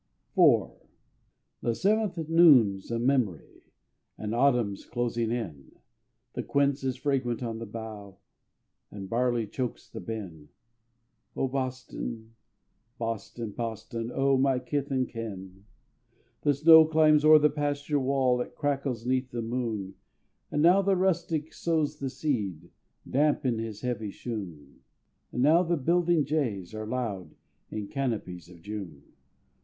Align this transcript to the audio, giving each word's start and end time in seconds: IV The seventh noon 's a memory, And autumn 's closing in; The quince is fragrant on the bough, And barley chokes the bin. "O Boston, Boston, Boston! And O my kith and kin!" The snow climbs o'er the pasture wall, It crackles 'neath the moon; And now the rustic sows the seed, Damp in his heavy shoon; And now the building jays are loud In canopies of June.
IV 0.35 0.71
The 1.61 1.75
seventh 1.75 2.17
noon 2.27 2.79
's 2.81 2.89
a 2.89 2.97
memory, 2.97 3.65
And 4.17 4.33
autumn 4.33 4.75
's 4.75 4.83
closing 4.83 5.29
in; 5.29 5.73
The 6.33 6.41
quince 6.41 6.83
is 6.83 6.95
fragrant 6.95 7.43
on 7.43 7.59
the 7.59 7.67
bough, 7.67 8.17
And 8.89 9.07
barley 9.07 9.45
chokes 9.45 9.87
the 9.87 9.99
bin. 9.99 10.49
"O 11.35 11.47
Boston, 11.47 12.33
Boston, 12.97 13.51
Boston! 13.51 13.99
And 13.99 14.11
O 14.13 14.37
my 14.37 14.57
kith 14.57 14.89
and 14.89 15.07
kin!" 15.07 15.65
The 16.41 16.55
snow 16.55 16.85
climbs 16.87 17.23
o'er 17.23 17.37
the 17.37 17.51
pasture 17.51 17.99
wall, 17.99 18.41
It 18.41 18.55
crackles 18.55 19.05
'neath 19.05 19.29
the 19.29 19.43
moon; 19.43 19.93
And 20.51 20.63
now 20.63 20.81
the 20.81 20.95
rustic 20.95 21.53
sows 21.53 21.99
the 21.99 22.09
seed, 22.09 22.71
Damp 23.07 23.45
in 23.45 23.59
his 23.59 23.81
heavy 23.81 24.09
shoon; 24.09 24.79
And 25.31 25.43
now 25.43 25.61
the 25.61 25.77
building 25.77 26.25
jays 26.25 26.73
are 26.73 26.87
loud 26.87 27.35
In 27.69 27.87
canopies 27.87 28.49
of 28.49 28.63
June. 28.63 29.03